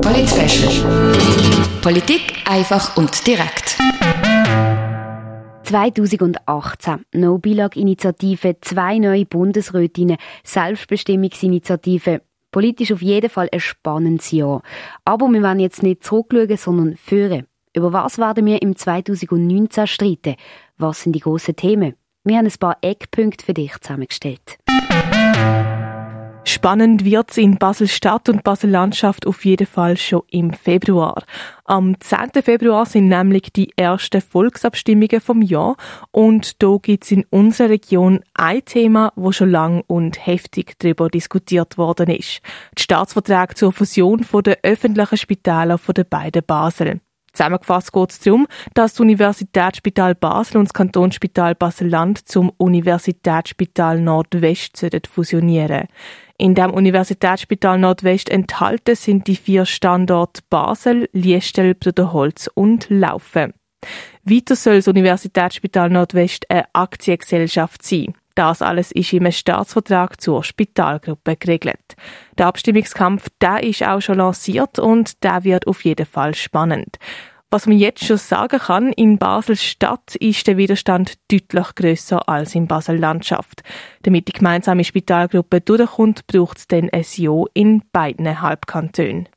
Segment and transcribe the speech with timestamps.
[0.00, 3.76] Polit Politik einfach und direkt.
[5.64, 7.04] 2018.
[7.12, 12.22] No-Bilag-Initiative, zwei neue Bundesrätinnen, Selbstbestimmungsinitiative.
[12.50, 14.62] Politisch auf jeden Fall ein spannendes Jahr.
[15.04, 17.46] Aber wir werden jetzt nicht zurückschauen, sondern führen.
[17.74, 20.36] Über was werden wir im 2019 streiten?
[20.78, 21.94] Was sind die grossen Themen?
[22.24, 24.58] Wir haben ein paar Eckpunkte für dich zusammengestellt.
[26.52, 31.24] Spannend wird's in Basel-Stadt und Basel-Landschaft auf jeden Fall schon im Februar.
[31.64, 32.42] Am 10.
[32.42, 35.76] Februar sind nämlich die ersten Volksabstimmungen vom Jahr
[36.10, 41.78] und da gibt's in unserer Region ein Thema, wo schon lang und heftig darüber diskutiert
[41.78, 42.42] worden ist.
[42.76, 47.00] Die Staatsverträge zur Fusion der öffentlichen Spitäler von den beiden Basel.
[47.32, 54.86] Zusammengefasst geht es darum, dass das Universitätsspital Basel und das Kantonsspital Basel-Land zum Universitätsspital Nordwest
[55.06, 55.88] fusionieren
[56.36, 63.54] In dem Universitätsspital Nordwest enthalten sind die vier Standorte Basel, Liestel, Bruderholz und Laufen.
[64.24, 68.14] Weiter soll das Universitätsspital Nordwest eine Aktiengesellschaft sein.
[68.34, 71.96] Das alles ist im Staatsvertrag zur Spitalgruppe geregelt.
[72.38, 76.98] Der Abstimmungskampf, der ist auch schon lanciert und der wird auf jeden Fall spannend.
[77.52, 82.66] Was man jetzt schon sagen kann, in Basel-Stadt ist der Widerstand deutlich grösser als in
[82.66, 83.62] Basel-Landschaft.
[84.04, 89.28] Damit die gemeinsame Spitalgruppe durchkommt, braucht es dann ein Ja in beiden Halbkantonen.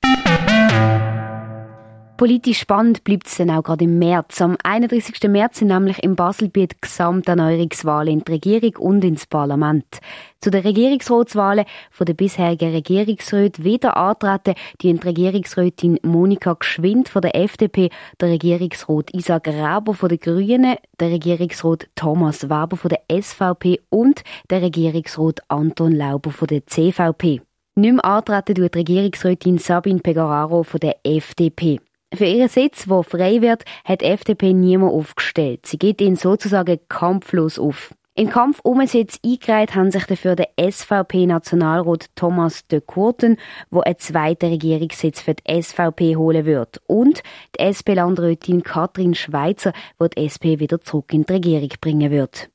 [2.18, 4.40] Politisch spannend bleibt es dann auch gerade im März.
[4.42, 5.30] Am 31.
[5.30, 10.00] März sind nämlich im Baselbiet Gesamterneuerungswahlen in die Regierung und ins Parlament.
[10.40, 17.36] Zu den Regierungsratswahlen von der bisherigen Regierungsräte wieder antreten die Regierungsrätin Monika Geschwind von der
[17.36, 17.90] FDP,
[18.22, 24.24] der Regierungsrat Isaac Raber von den Grünen, der Regierungsrat Thomas Weber von der SVP und
[24.50, 27.42] der Regierungsrat Anton Lauber von der CVP.
[27.78, 31.82] Nicht mehr antreten tut Regierungsrätin Sabine Pegararo von der FDP.
[32.14, 35.66] Für ihren Sitz, der frei wird, hat die FDP niemand aufgestellt.
[35.66, 37.94] Sie geht ihn sozusagen kampflos auf.
[38.18, 43.36] Im Kampf um den Sitz eingereiht haben sich dafür der SVP-Nationalrat Thomas de Kurten,
[43.70, 47.24] wo einen zweiten Regierungssitz für die SVP holen wird, und
[47.58, 52.50] die SP-Landrätin Katrin Schweizer, wo die SP wieder zurück in die Regierung bringen wird.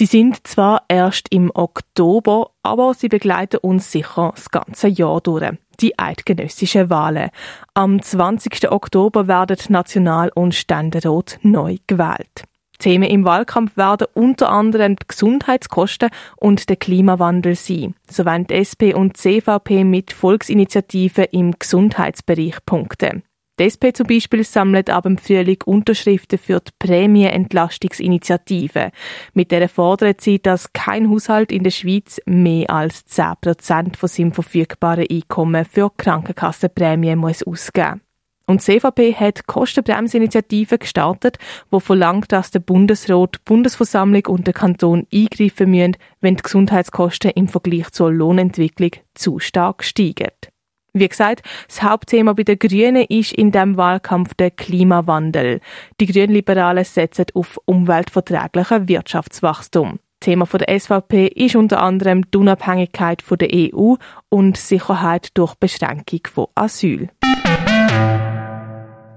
[0.00, 5.50] Sie sind zwar erst im Oktober, aber sie begleiten uns sicher das ganze Jahr durch
[5.78, 7.28] die eidgenössischen Wahlen.
[7.74, 8.72] Am 20.
[8.72, 12.44] Oktober werden National- und Ständerat neu gewählt.
[12.78, 17.94] Themen im Wahlkampf werden unter anderem die Gesundheitskosten und der Klimawandel sein.
[18.08, 23.22] So wollen die SP und CVP mit Volksinitiativen im Gesundheitsbereich punkten.
[23.60, 28.90] Die SP zum Beispiel sammelt ab dem Frühling Unterschriften für die Prämienentlastungsinitiative.
[29.34, 34.32] Mit der fordert sie, dass kein Haushalt in der Schweiz mehr als 10% von seinem
[34.32, 38.00] verfügbaren Einkommen für Krankenkassenprämien muss ausgeben
[38.50, 41.38] und die CVP hat Kostenbremsinitiative gestartet,
[41.70, 47.30] wo verlangt, dass der Bundesrat, die Bundesversammlung und der Kanton eingreifen müssen, wenn die Gesundheitskosten
[47.30, 50.32] im Vergleich zur Lohnentwicklung zu stark steigen.
[50.92, 55.60] Wie gesagt, das Hauptthema bei den Grünen ist in dem Wahlkampf der Klimawandel.
[56.00, 60.00] Die Grünliberalen setzen auf umweltverträglichen Wirtschaftswachstum.
[60.20, 63.94] Thema der SVP ist unter anderem die Unabhängigkeit der EU
[64.28, 67.08] und Sicherheit durch Beschränkung von Asyl.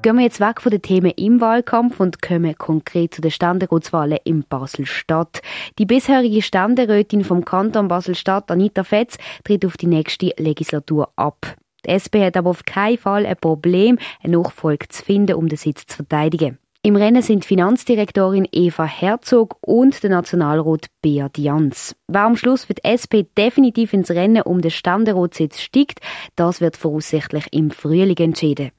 [0.04, 4.20] Gehen wir jetzt weg von den Themen im Wahlkampf und kommen konkret zu den Ständeratswahlen
[4.26, 5.42] in Basel-Stadt.
[5.78, 11.56] Die bisherige Ständerätin vom Kanton Basel-Stadt, Anita Fetz, tritt auf die nächste Legislatur ab.
[11.86, 15.58] Die SP hat aber auf keinen Fall ein Problem, eine Nachfolge zu finden, um den
[15.58, 16.58] Sitz zu verteidigen.
[16.86, 21.96] Im Rennen sind Finanzdirektorin Eva Herzog und der Nationalrat Beat Jans.
[22.10, 26.02] Wer am Schluss für die SP definitiv ins Rennen um den Ständeratssitz steigt,
[26.36, 28.72] das wird voraussichtlich im Frühling entschieden.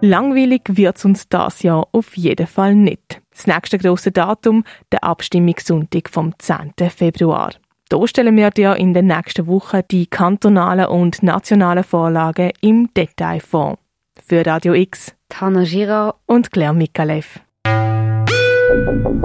[0.00, 3.20] Langweilig wird's uns das Jahr auf jeden Fall nicht.
[3.30, 6.72] Das nächste große Datum, der Abstimmungssonntag vom 10.
[6.88, 7.50] Februar.
[7.90, 13.40] Da stellen wir dir in den nächsten Wochen die kantonalen und nationalen Vorlagen im Detail
[13.40, 13.78] vor.
[14.26, 17.40] Für Radio X, Tana Girard und Claire Mikalev.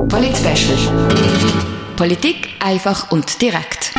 [0.10, 0.36] Polit
[1.96, 3.94] Politik einfach und direkt.